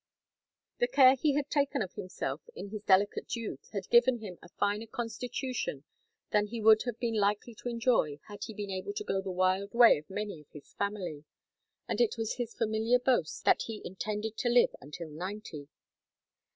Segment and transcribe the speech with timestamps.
[0.79, 4.49] The care he had taken of himself in his delicate youth had given him a
[4.49, 5.83] finer constitution
[6.31, 9.29] than he would have been likely to enjoy had he been able to go the
[9.29, 11.25] wild way of many of his family;
[11.87, 15.67] and it was his familiar boast that he intended to live until ninety.